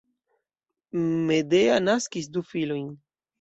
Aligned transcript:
Medea 1.27 1.77
naskis 1.89 2.31
du 2.39 2.45
filojn. 2.55 2.91